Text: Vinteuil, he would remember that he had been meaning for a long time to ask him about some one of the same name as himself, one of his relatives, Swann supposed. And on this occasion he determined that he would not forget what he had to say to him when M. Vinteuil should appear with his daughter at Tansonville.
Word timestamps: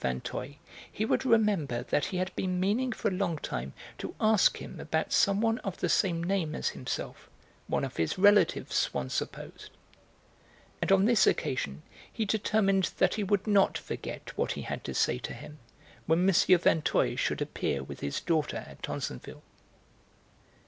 Vinteuil, 0.03 0.55
he 0.91 1.05
would 1.05 1.25
remember 1.27 1.83
that 1.83 2.05
he 2.05 2.17
had 2.17 2.35
been 2.35 2.59
meaning 2.59 2.91
for 2.91 3.09
a 3.09 3.13
long 3.13 3.37
time 3.37 3.71
to 3.99 4.15
ask 4.19 4.57
him 4.57 4.79
about 4.79 5.13
some 5.13 5.41
one 5.41 5.59
of 5.59 5.77
the 5.77 5.89
same 5.89 6.23
name 6.23 6.55
as 6.55 6.69
himself, 6.69 7.29
one 7.67 7.85
of 7.85 7.97
his 7.97 8.17
relatives, 8.17 8.75
Swann 8.75 9.11
supposed. 9.11 9.69
And 10.81 10.91
on 10.91 11.05
this 11.05 11.27
occasion 11.27 11.83
he 12.11 12.25
determined 12.25 12.93
that 12.97 13.13
he 13.13 13.23
would 13.23 13.45
not 13.45 13.77
forget 13.77 14.35
what 14.35 14.53
he 14.53 14.63
had 14.63 14.83
to 14.85 14.95
say 14.95 15.19
to 15.19 15.35
him 15.35 15.59
when 16.07 16.27
M. 16.27 16.33
Vinteuil 16.33 17.15
should 17.15 17.39
appear 17.39 17.83
with 17.83 17.99
his 17.99 18.21
daughter 18.21 18.65
at 18.67 18.81
Tansonville. 18.81 19.43